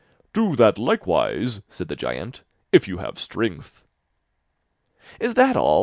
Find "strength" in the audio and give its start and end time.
3.19-3.83